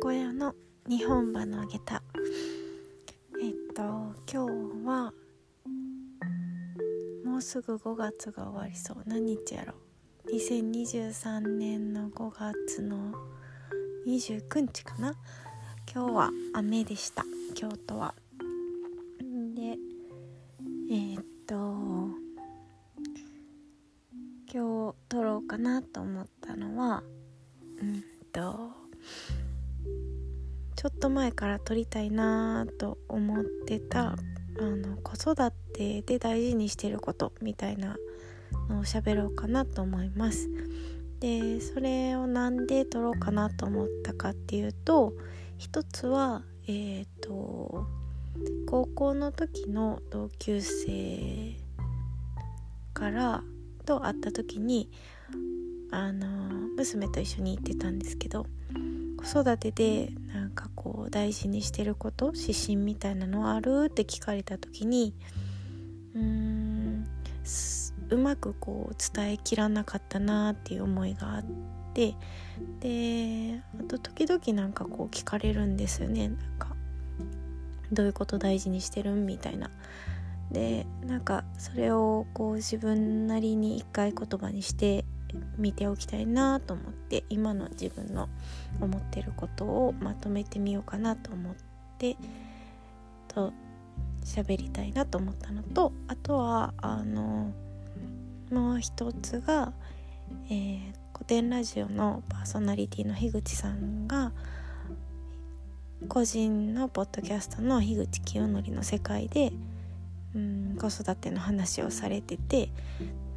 [0.00, 0.54] 小屋の
[0.88, 2.02] 日本馬の下駄
[3.42, 3.82] えっと
[4.32, 5.12] 今日は
[7.24, 9.02] もうすぐ5月が終わりそう。
[9.06, 9.74] 何日やろ
[10.32, 13.12] 2023年の5月の
[14.06, 15.14] 29日かな。
[15.92, 17.24] 今日は雨でした。
[17.54, 18.14] 京都は。
[30.78, 34.16] ちょっと前から撮りたいなと思ってたあ
[34.62, 37.96] の子育てで大事にしてることみたいな
[38.68, 40.48] のを喋ろうかなと思います。
[41.18, 45.14] でそれをなんで撮ろうかなと思ったかっていうと
[45.56, 47.88] 一つはえっ、ー、と
[48.68, 51.56] 高校の時の同級生
[52.94, 53.42] から
[53.84, 54.92] と会った時に
[55.90, 56.28] あの
[56.76, 58.46] 娘と一緒に行ってたんですけど
[59.18, 65.14] 子育てでなんかこう大事にしてること指針みたいなのあるって聞かれた時に
[66.14, 67.06] うーん
[68.10, 71.44] うまくこう伝えきらなかったなっていう思いがあっ
[71.92, 72.14] て
[72.80, 76.76] であと時々なんかこう聞かれるんですよねなんか
[77.92, 79.70] どういうこと大事にしてるんみたいな。
[80.50, 85.04] でなんかそれをこう自分なりに一回言葉にして
[85.56, 88.28] 見ておきたいなと思って今の自分の
[88.80, 91.54] 思ってることをまとめてみようかなと思っ
[91.98, 92.16] て
[93.28, 93.52] と
[94.24, 97.52] 喋りたいなと思ったのとあとはあの
[98.50, 99.72] もう一つが、
[100.50, 100.80] えー、
[101.12, 104.32] 古典ラジオのパーソナリティの樋口さんが
[106.08, 109.52] 個人のポッドキャストの樋口清則の世界で、
[110.34, 112.70] うん、子育ての話をされてて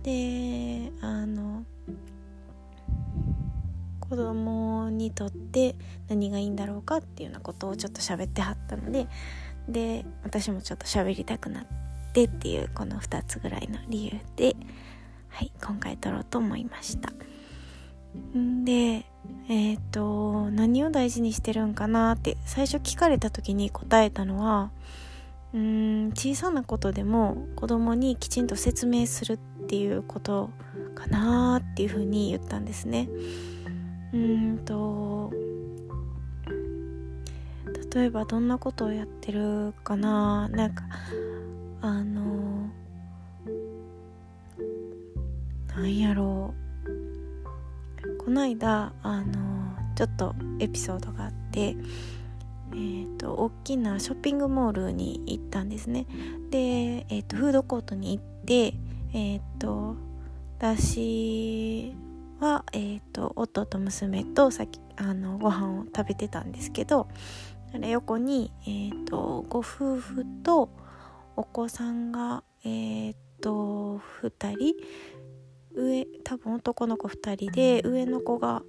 [0.04, 1.64] であの
[4.12, 5.74] 子供にとって
[6.10, 9.08] 何がいいんだろうかっていうようなことをちょっと喋ってはったので
[9.70, 11.66] で私もちょっと喋りたくなっ
[12.12, 14.58] てっていうこの2つぐらいの理由で、
[15.30, 17.14] はい、今回撮ろうと思いました。
[18.38, 19.06] んで
[19.48, 24.72] えっ、ー、と何を大事にしてるんかなって最初聞かれた時に答えたのは
[25.54, 30.50] うーん小さなことでも子供にきちんと説明するっていうこと
[30.96, 33.08] かなっていうふうに言ったんですね。
[34.14, 35.32] うんと
[37.94, 40.48] 例えばどんなことをやってるかな？
[40.50, 40.84] なんか
[41.82, 42.70] あの
[45.76, 46.62] なんやろう。
[48.24, 51.76] この間あのちょっとエピソードがあって
[52.74, 56.06] えーと、大きなショッピングモールに行ったんですね。
[56.50, 56.58] で、
[57.10, 58.74] えーと、フードコートに行って
[59.14, 59.98] えっ、ー、と
[60.58, 61.94] 私
[62.42, 67.08] は、えーと、夫と娘とさっきあのご飯を食べてたんですけど
[67.74, 70.70] あれ横に、えー、とご夫婦と
[71.36, 74.76] お子さんが、えー、と2人
[75.74, 78.64] 上多分男の子2人で上の子が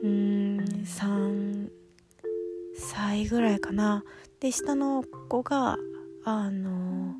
[0.00, 1.70] うん3
[2.76, 4.04] 歳ぐらいかな。
[4.38, 5.76] で下の子が
[6.24, 7.16] あの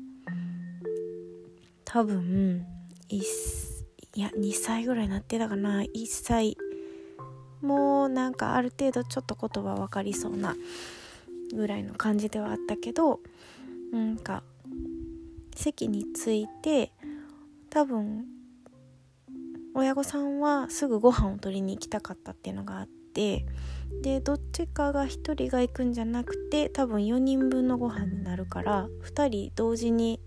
[1.83, 2.65] 多分
[3.09, 3.68] 1歳
[4.19, 6.57] いや2歳ぐらいになってたかな1歳
[7.61, 10.57] もうなんかある程度ちょっと言葉分かりそうな
[11.53, 13.21] ぐらいの感じではあったけど
[13.93, 14.43] なんか
[15.55, 16.91] 席に着いて
[17.69, 18.25] 多分
[19.73, 23.45] 親御さんはすぐご飯を取りに行きたかったっていうのがあって
[24.01, 30.19] でどっちかが1人が行くんじゃなくて多分4人分のご飯になるから2人同時に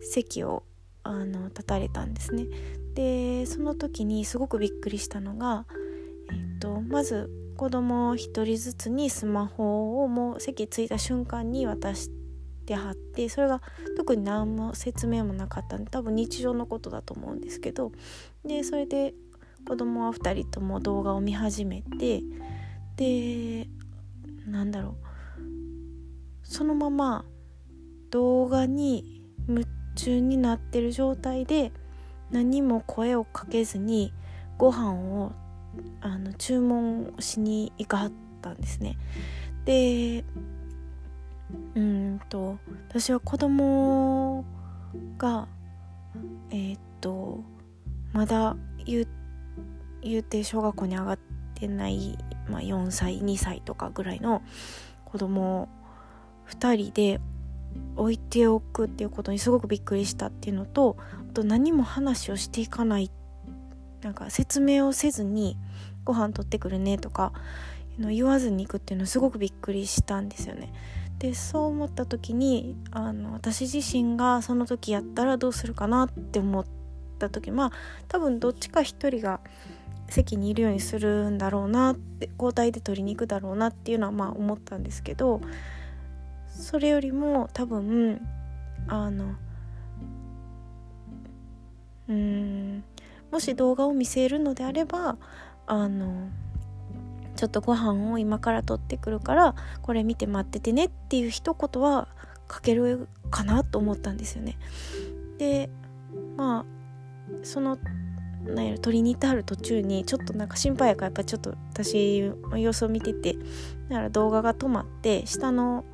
[0.00, 0.64] 席を
[1.04, 2.46] あの立たれたんですね。
[2.94, 5.66] でその時にすごくびっくりしたのが、
[6.30, 12.10] えっと、まず子供1人ずつにスマホをもう席着いた瞬間に渡し
[12.66, 13.60] てはってそれが
[13.96, 17.92] 特に何も説明もなかったんで多分日常のことだと思うんですけど
[18.44, 19.14] でそれで
[19.66, 22.22] 子供は2人とも動画を見始めて
[22.96, 23.68] で
[24.46, 25.10] なんだろう
[26.42, 27.24] そのまま
[28.10, 29.64] 動画に夢
[29.94, 31.72] 中になってる状態で
[32.30, 34.12] 何も声をかけずに
[34.58, 35.32] ご飯を
[36.00, 38.12] あの注文しに行かはっ
[38.42, 38.96] たんですね。
[39.64, 40.24] で
[41.74, 44.44] うんと私は子供
[45.18, 45.48] が
[46.50, 47.40] えー、っと
[48.12, 49.06] まだ言
[50.18, 51.18] うて小学校に上がっ
[51.54, 52.16] てない
[52.50, 54.42] まあ、4歳2歳とかぐらいの
[55.04, 55.68] 子供
[56.48, 57.20] 2人で
[58.00, 60.96] 置いておくっていうことにすごくびっくりしたっていうのと
[61.30, 63.10] あと何も話をしていかない
[64.00, 65.58] なんか説明をせずに
[66.04, 67.32] ご飯取ってくるねとか
[67.98, 70.72] 言わずに行くっていうのすごくびっくりしたんですよね。
[71.18, 76.66] でそう思った時にあの私自身がその時やったらどうするかなって思っ
[77.18, 77.72] た時まあ
[78.08, 79.40] 多分どっちか一人が
[80.08, 85.42] 席にいるようにするんだろうなって交代で取りに行くだろうなっていうのはまあ思ったんですけど
[86.60, 88.20] それよりも多分
[88.86, 89.34] あの
[92.08, 92.84] うん
[93.30, 95.16] もし動画を見せるのであれば
[95.66, 96.28] あの
[97.36, 102.08] ちょっとご飯を今から取ってくるからこれ見て待っててねっていう一言は
[102.48, 104.58] かけるかなと思ったんですよね。
[105.38, 105.70] で
[106.36, 107.78] まあその
[108.44, 113.36] なんやろ取りに行ってはる途中にちょっとなんか心配やからやっぱちょっと私様子を見てて
[113.88, 115.84] だから動画が止まって下の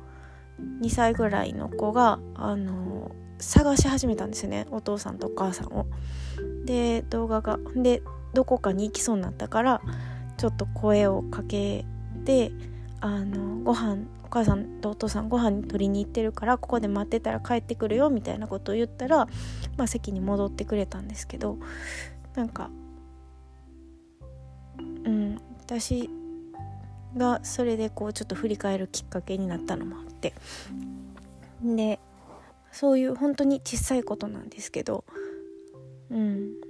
[0.81, 5.85] 2歳ぐらいの子があの探し始めたんですねお父さんとお母さんを。
[6.65, 9.81] で動画がでどこかに行きそうになったから
[10.37, 11.85] ちょっと声をかけ
[12.25, 12.51] て
[12.99, 19.27] あのご飯お母さんとお父さんご飯取りに行ってるからここで待ってたら帰ってくるよみたいなことを言ったら、
[19.77, 21.57] まあ、席に戻ってくれたんですけど
[22.35, 22.69] なんか
[25.05, 26.09] うん私
[27.15, 30.16] がそれでこうちょっと振り返るきっかけになったのもあって
[31.63, 31.99] で
[32.71, 35.03] そういう本当に小さいことなんですけど
[36.09, 36.67] うん。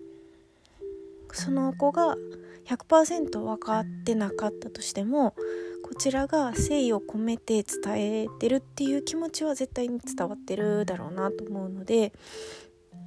[1.33, 2.15] その子が
[2.65, 5.35] 100%分かってなかったとしても
[5.83, 12.11] こちらが誠意を込めて伝えてるっていう気持ちは絶対に伝わってるだろうなと思うので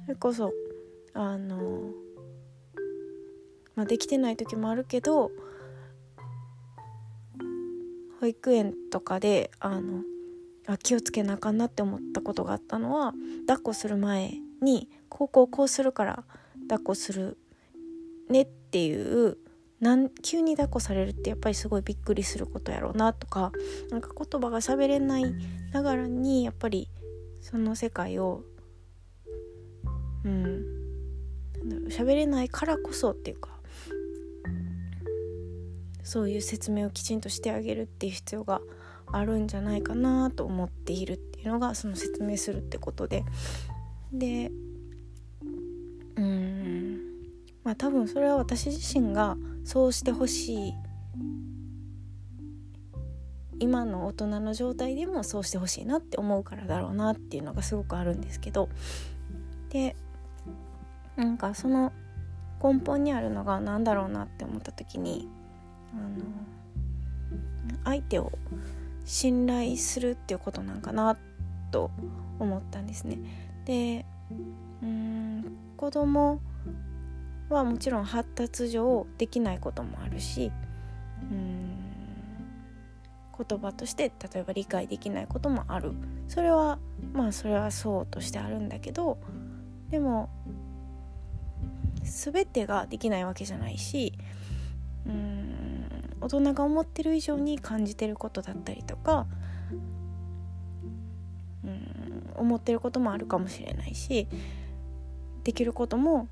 [0.05, 0.51] それこそ
[1.13, 1.91] あの、
[3.75, 5.31] まあ、できてない時もあるけど
[8.19, 10.03] 保育園とかであの
[10.73, 13.13] あ気をつけなあかんなって思ったことがあったのは
[13.47, 16.23] 抱っこする前にこうこうこうするから
[16.67, 17.37] 抱っこする
[18.29, 19.37] ねっていう
[19.79, 23.51] なん急に抱っこされるってやっぱりすごいびっくりすることやろうなとか
[23.89, 25.25] なんか言葉が喋れない
[25.73, 26.87] ながらにやっぱり
[27.41, 28.43] その世界を
[30.23, 30.81] うん
[31.89, 33.50] 喋れないからこそっていうか
[36.11, 38.59] そういう説明をきちんとしてあげるっていう必要が
[39.13, 43.23] あるんじゃないかなと思っているっていうのがその説明するってことで。
[44.11, 44.51] で
[46.17, 46.99] うん。
[47.63, 50.73] まあ多分それは私自身がそうしてほしい。
[53.61, 58.67] 今の大人の状態でもそうしてほしいなって思うからだろうなっていうのがすごくあるんですけど。
[59.69, 59.95] で
[61.15, 61.93] なんかその
[62.61, 65.29] 根本にあるのが何だろうなって思った時に
[65.93, 66.25] あの
[67.83, 68.31] 相手を
[69.05, 71.17] 信頼するっていうことなんかな
[71.71, 71.91] と
[72.39, 73.17] 思ったんですね。
[73.65, 74.05] で
[74.81, 76.39] うん子供
[77.49, 80.51] はもちろん発達上できないこともあるし
[81.31, 81.75] うん
[83.47, 85.93] 言葉として例えば理解できないこともある
[86.27, 86.79] それは
[87.13, 89.17] まあそれはそうとしてあるんだけど
[89.89, 90.29] でも
[92.03, 94.10] 全てができないわけじゃないし
[96.39, 99.27] 人が思ってる以上に感じてることだったりとか
[101.63, 104.27] うん思ってることもあるかもしれないし
[105.43, 106.27] できることも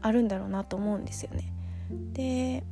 [0.00, 1.52] あるんだろうなと思うんですよね。
[2.12, 2.64] で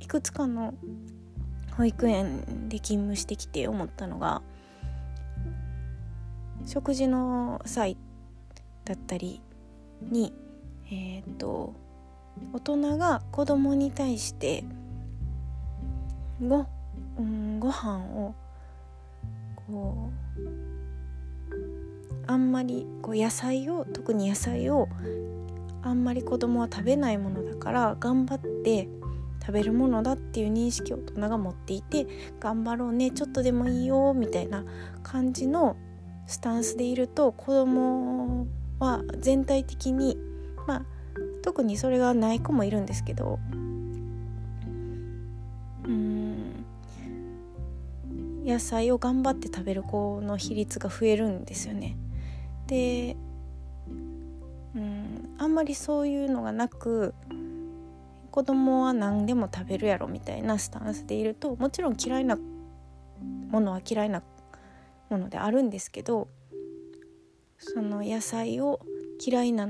[0.00, 0.74] いくつかの
[1.76, 4.42] 保育園で勤務してきて思ったのが
[6.66, 7.96] 食事の際
[8.84, 9.42] だったり
[10.02, 10.32] に
[10.90, 11.74] えっ、と
[12.52, 14.64] 大人が子供に対して
[16.40, 16.66] ご,、
[17.18, 18.34] うん、ご飯を
[19.66, 20.24] こう
[22.26, 24.88] あんまりこう野菜を特に野菜を
[25.82, 28.88] あんまり子供は食べないものだから頑張って
[29.40, 32.06] 食べるものだっていう認識を大人が持っていて
[32.40, 34.64] 頑張ろうねちょっとでもいいよみたいな
[35.02, 35.76] 感じの
[36.26, 38.46] スタンスでいると子供
[38.78, 40.16] は全体的に
[40.66, 40.86] まあ
[41.44, 43.38] 特にそれがない子もいるんですけど
[45.84, 46.64] うん
[48.46, 51.98] 野菜を頑張って食べる子の比率が増えるんですよね。
[52.66, 53.18] で
[54.74, 57.14] うんあんまりそういうのがなく
[58.30, 62.38] 子供は何でも食べるやろみたいなスタンスでいるともちろん嫌いな
[63.50, 64.22] ものは嫌いな
[65.10, 66.28] ものであるんですけど
[67.58, 68.80] その野菜を
[69.22, 69.68] 嫌いな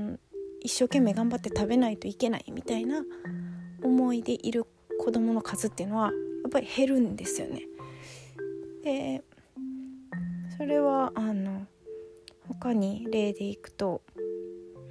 [0.65, 3.03] 一生懸命頑張って食べないといけないみたいな
[3.83, 4.65] 思いでいる
[4.99, 6.11] 子供の数っていうのはや
[6.47, 7.67] っぱり減るんですよね。
[8.83, 9.23] で
[10.57, 11.67] それはあの
[12.47, 14.01] 他に例でいくと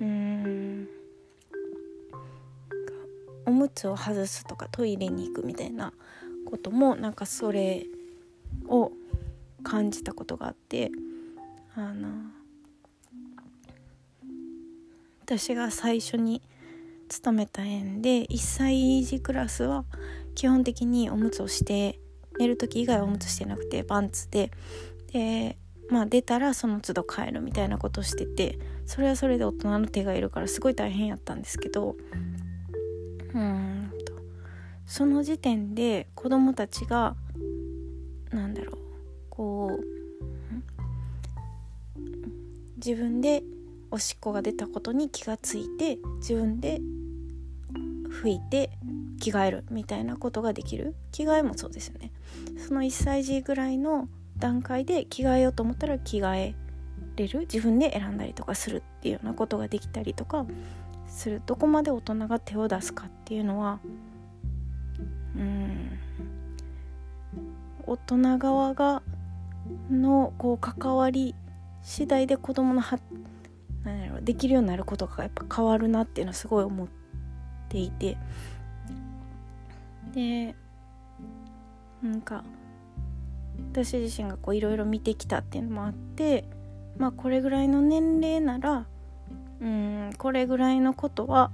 [0.01, 0.89] うん
[3.45, 5.93] おむつを外すとかトイレに行くみたいな
[6.47, 7.87] こともなんかそれ
[8.69, 8.93] を
[9.65, 10.93] 感じたことがあって
[11.75, 12.34] あの
[15.25, 16.43] 私が最初に
[17.09, 19.87] 勤めた園で1歳児クラスは
[20.35, 21.99] 基本的におむつをして
[22.39, 24.51] 寝る時以外はおむつしてなくてパンツで。
[25.13, 25.57] で
[25.89, 31.97] まあ出たらその都度帰るみたいなことをしててそれはそれで大人の手がいるからすごい大変やったんですけど
[33.33, 34.13] うんと。
[34.85, 37.17] その時点で子供たちが
[38.31, 38.79] なんだろう
[39.31, 39.85] こう
[42.77, 43.43] 自分で
[43.95, 46.81] おしっこが出たことに気がついて自分で
[48.23, 48.71] 拭いて
[49.21, 50.97] 着替えるみたいなことができる。
[51.13, 52.11] 着替えもそうですよね。
[52.59, 56.55] その1歳児ぐらいの段階で着替えようと思ったら着替え
[57.15, 57.41] れる。
[57.43, 60.45] 自分で選んだりとかするっていうようなことができたりとか
[61.07, 61.41] する。
[61.47, 63.79] どこまで大人が手を出すかっていうのは
[65.37, 65.91] うん。
[67.87, 69.05] 大人側が
[69.89, 71.37] のこう関わり
[71.83, 72.99] 次第で子供のは
[73.85, 76.89] 何だろできるようになることがやっぱ変わるなっていうのはすごい思っ
[77.69, 78.17] ていて。
[80.13, 80.55] で
[82.03, 82.45] なんか
[83.73, 86.45] 私自身がいろいろ見てきたっていうのもあって
[86.99, 88.87] まあこれぐらいの年齢なら
[89.61, 91.51] うんこれぐらいのことは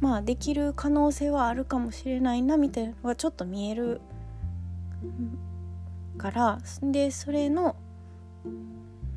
[0.00, 4.00] まあできる可能性はあるかもしれないなみたいなのがちょっと見える
[6.16, 7.76] からでそれの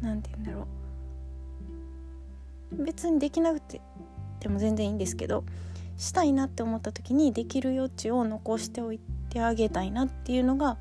[0.01, 0.80] 何て言うんだろう
[2.71, 3.81] 別にできなくて
[4.39, 5.43] でも全然いいんですけど
[5.97, 8.99] したいなって思った時にできる余地を残しておい
[9.29, 10.77] てあげたいなっていうのが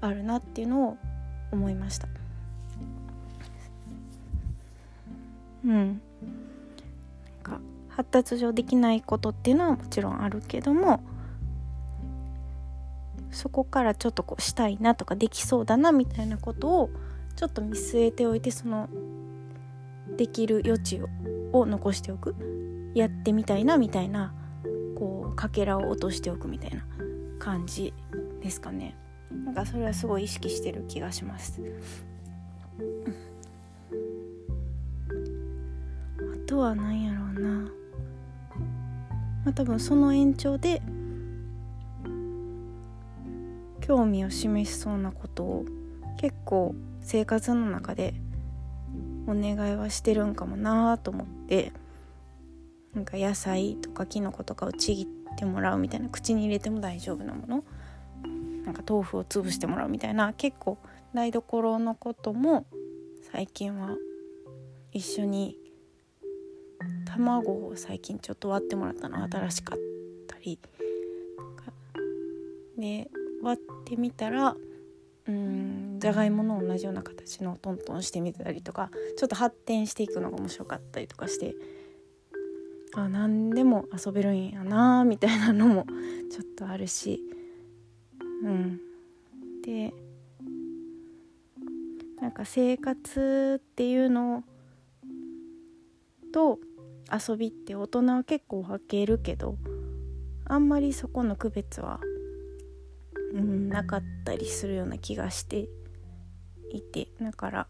[0.00, 0.96] あるなっていうのを
[1.52, 2.08] 思いました。
[5.64, 5.72] うん。
[5.72, 6.00] なん
[7.42, 11.00] か発達上できないことっていうのはもちろんあるけども
[13.30, 16.90] そこからちょっとこうしたいなとかできそうだなみたいなことを
[17.36, 18.88] ちょっと見据えておいてその
[20.16, 21.00] できる余地
[21.52, 22.34] を残しておく。
[22.94, 24.34] やってみたいなみたいな
[24.96, 26.84] こうかけらを落としておくみたいな
[27.38, 27.94] 感じ
[28.42, 28.96] ですかね。
[29.44, 31.60] なんかそれはすごい意識してる気がします。
[36.18, 37.50] あとは何やろうな。
[39.44, 40.82] まあ多分その延長で
[43.80, 45.64] 興味を示しそうなことを
[46.18, 48.14] 結構生活の中で
[49.30, 51.72] お願いはしてるんかもなと思って
[52.94, 55.06] なんか野菜とかきのことかをちぎっ
[55.36, 57.64] てもらうみたいな口に入れても大丈夫なもの。
[58.64, 60.76] なんか豆腐を潰してもらうみたいな結構
[61.14, 62.66] 台所のことも
[63.32, 63.96] 最近は
[64.92, 65.56] 一緒に
[67.06, 69.22] 卵を最近ちょっと割ってもらったの。
[69.22, 69.78] 新しかっ
[70.26, 70.58] たり。
[72.76, 73.10] で
[73.42, 74.56] 割ってみたら
[75.26, 81.54] うんじゃがいもの同じような形のトントンしてみたりとかちょっと発展していくのが面白かったりとかして
[82.94, 85.86] あ何でも遊べるんやなみたいなのも
[86.32, 87.22] ちょっとあるし
[88.42, 88.80] うん。
[89.62, 89.92] で
[92.20, 94.44] なんか生活っていうの
[96.32, 96.58] と
[97.12, 99.58] 遊びって大人は結構分けるけど
[100.46, 102.00] あんまりそこの区別は
[103.32, 105.68] うん、なかったりするような気がして。
[106.70, 107.66] いてだから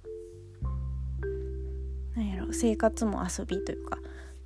[2.16, 3.99] なんやろ生活も遊びというか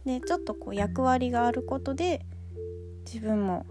[0.04, 2.24] でちょっとこう役割があることで
[3.06, 3.66] 自分も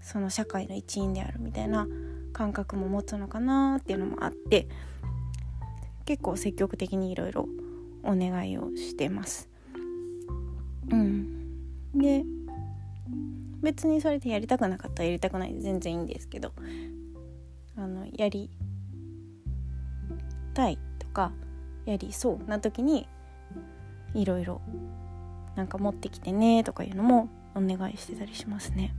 [0.00, 1.88] その社会の一員であるみたいな
[2.32, 4.68] 感覚も持つのかなっていうのもあって
[6.04, 7.48] 結構積極的にいろいろ
[8.02, 9.48] お願いをしてます。
[10.90, 12.24] うん、で
[13.62, 16.52] 別にそれでやりたくなかったらやりたくないで全然いいんですけど
[17.76, 18.50] あのやり
[20.54, 21.32] たいとか
[21.84, 23.08] やりそうな時に
[24.14, 24.60] いろいろ
[25.56, 28.94] なんか持ってきてねとかいうのもお願いしてたりしますね。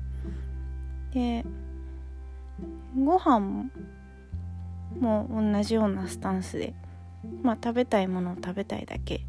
[1.13, 1.45] で
[2.97, 3.69] ご飯
[4.99, 6.73] も同じようなスタンスで
[7.41, 9.21] まあ食べたいものを食べたいだけ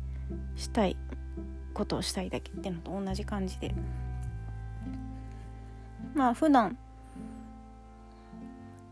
[0.55, 0.97] したい
[1.75, 3.75] ことをしたいだけっていうのと同じ感じで
[6.15, 6.77] まあ普段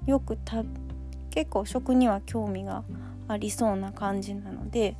[0.06, 0.64] よくた
[1.30, 2.84] 結構食には興味が
[3.28, 4.96] ありそうな感じなので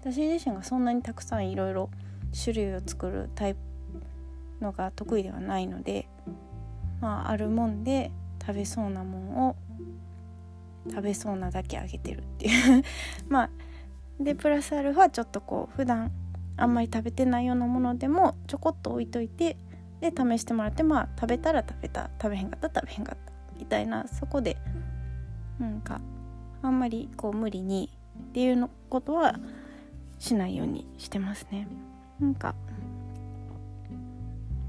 [0.00, 1.90] 私自身がそんなにたくさんいろいろ
[2.32, 3.60] 種類を作るタイプ
[4.60, 6.06] のが得意ではないので
[7.00, 9.56] まああるもんで食べそうなもんを
[10.90, 12.82] 食べそうなだけあげてるっていう。
[13.28, 13.50] まあ
[14.20, 16.12] でプラスアルファちょっとこう普段
[16.56, 19.56] あんまり食べてないようなものでもちょこっと置いといて
[20.00, 24.56] で試してもらってまあ食べたら食べた食べへんかった食べへんかったみたいなそこで
[25.58, 26.00] なんか
[26.66, 27.90] あんまりこう無理に
[28.30, 29.38] っていうのことは
[30.18, 31.68] しないようにしてますね。
[32.20, 32.54] なんか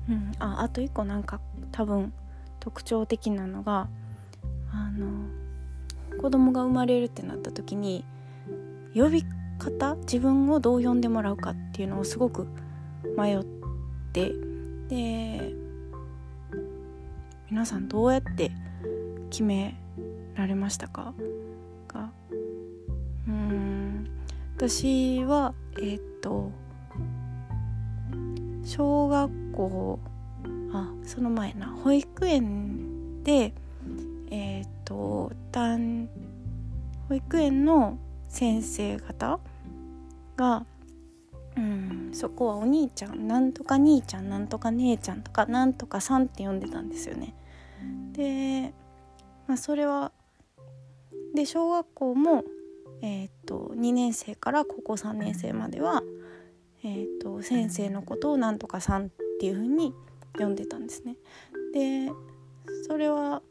[0.10, 1.40] うんああと一個なんか
[1.72, 2.14] 多分
[2.60, 3.88] 特徴的なのが
[4.72, 5.30] あの
[6.22, 8.04] 子供が生まれるってなった時に
[8.94, 9.24] 呼び
[9.58, 12.48] 方自分をどう呼んでもらうかっていうのをすごく
[13.18, 13.46] 迷っ
[14.12, 14.34] て
[14.90, 15.54] で
[17.50, 18.52] 皆さんどうやって
[19.30, 19.80] 決め
[20.36, 21.14] られましたか？
[24.58, 26.50] 私はえー、っと
[28.64, 30.00] 小学校
[30.72, 33.54] あその前な保育園で
[34.32, 35.32] えー、っと
[37.10, 37.98] 保育園の
[38.30, 39.40] 先生方
[40.38, 40.66] が
[41.58, 47.34] うんそこはお兄ちゃんなんとか兄ちゃんなんとか姉ちゃんとかなんとかさんって呼んでたんですよね。
[48.14, 48.74] で、
[49.48, 50.12] まあ、それは
[51.36, 52.46] で小学校も、
[53.02, 56.04] えーと、2年生から高校3年生までは、
[56.84, 59.10] えーと、先生のことをなんとかさんっ
[59.40, 59.94] ていう風に
[60.38, 61.16] 呼んでたんですね。
[61.74, 62.12] で
[62.88, 63.42] それは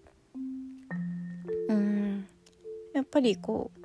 [1.68, 2.26] うん
[2.94, 3.80] やっぱりこう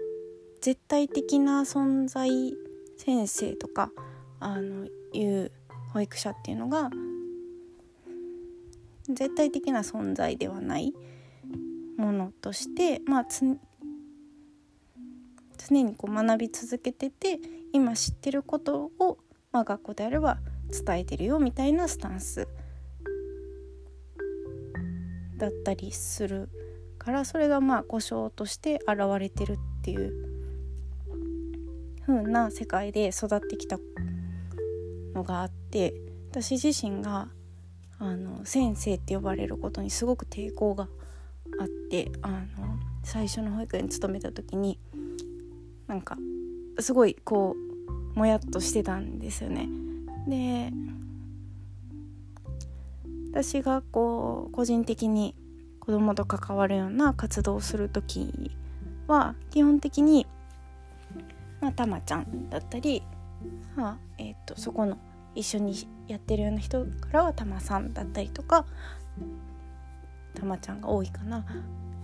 [0.61, 2.29] 絶対的な存在
[2.97, 3.91] 先生とか
[4.39, 5.51] あのいう
[5.93, 6.89] 保育者っていうのが
[9.09, 10.93] 絶対的な存在ではない
[11.97, 13.25] ものとしてまあ
[15.59, 17.39] 常にこう学び続けてて
[17.73, 19.17] 今知ってることを、
[19.51, 20.39] まあ、学校であれば
[20.71, 22.47] 伝えてるよみたいなスタンス
[25.37, 26.49] だったりする
[26.97, 30.13] からそれがまあ故障として現れてるっていう
[32.05, 33.77] 風な世界で育ってきた
[35.13, 35.93] のがあって
[36.31, 37.29] 私自身が
[37.99, 40.87] あの先生って呼ばれることにすごく抵抗が
[41.59, 44.79] あってあの最初の保育園に勤めた時に
[45.89, 46.17] なんか
[46.79, 47.57] すごいこ
[48.15, 49.67] うもやっとしてたんですよね。
[50.27, 50.71] で
[53.31, 55.35] 私がこう個人的に
[55.79, 58.51] 子供と関わるような活動をする時
[59.07, 60.25] は基本的に
[61.61, 63.03] まあ、たまちゃんだったり、
[63.75, 64.97] まあえーと、そこの
[65.35, 68.65] 一緒にやってるような人からはたまさんだったりとか
[70.33, 71.43] たまちゃんが多いかなっ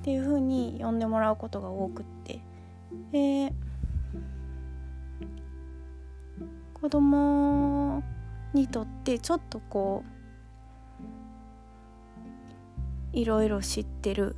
[0.04, 2.40] ていう風に呼んでもらうことが多くって
[3.12, 3.54] で
[6.86, 8.04] 子供
[8.54, 10.04] にとってちょっとこ
[13.12, 14.36] ういろいろ知ってる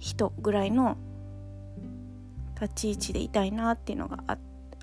[0.00, 0.96] 人ぐらいの
[2.60, 4.36] 立ち位置でいたいなっていうのがあ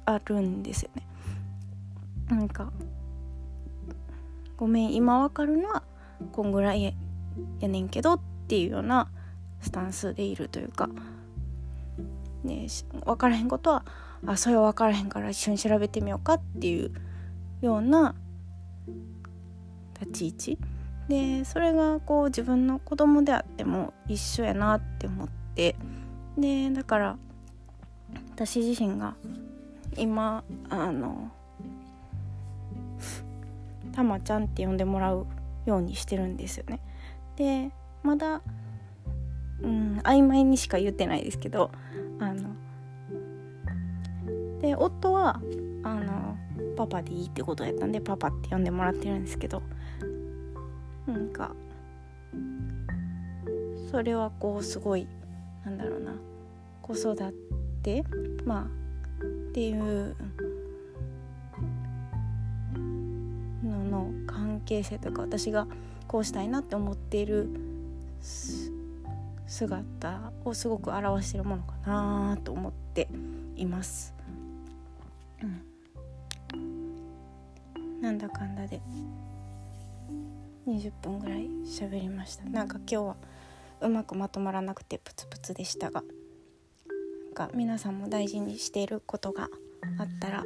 [0.06, 1.06] あるんですよね。
[2.30, 2.72] なんか
[4.56, 5.84] ごめん今わかるのは
[6.32, 6.96] こんぐらい
[7.60, 9.10] やねんけどっていうような
[9.60, 10.88] スタンスでいるというか、
[12.46, 12.68] ね、
[13.04, 13.84] 分からへんことは
[14.26, 16.92] あそれは分からへんから一緒に調べてみようかっていう
[17.62, 18.16] ような
[20.00, 20.58] 立ち位置
[21.08, 25.76] でそれがこう自分の子供であっても一緒やなって思って
[26.38, 27.18] でだから
[28.34, 29.16] 私自身が
[29.98, 31.32] 今あの
[33.94, 35.28] たまちゃんって呼んでもらう
[35.66, 36.80] ようにしてるんですよね。
[37.36, 38.42] でまだ
[39.62, 41.72] うん曖昧にしか言ってないですけど
[42.20, 42.50] あの
[44.64, 45.42] で夫は
[45.84, 46.38] あの
[46.78, 49.62] パパでいいってことやったんでパパって呼んでもらってるんですけど
[51.06, 51.52] なんか
[53.92, 55.06] それはこうすごい
[55.66, 56.14] なんだろうな
[56.82, 57.18] 子育
[57.84, 58.06] て
[58.46, 60.16] まあっていう
[63.66, 65.68] のの関係性とか私が
[66.08, 67.50] こうしたいなって思っている
[69.46, 73.10] 姿をすごく表してるものかなと思って
[73.58, 74.23] います。
[75.44, 78.82] うん、なんだかんだで
[80.68, 82.46] 20分ぐらい喋りました。
[82.46, 83.16] なんか今日は
[83.82, 86.04] うまくまとまらなくてプツプツでしたが
[87.26, 89.50] なんか皆さんも大事にしていることが
[90.00, 90.44] あったら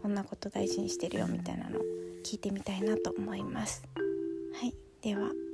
[0.00, 1.78] こんなこと大事にしてるよみたいなの
[2.24, 3.84] 聞いてみたいなと思います。
[4.54, 5.51] はい、では。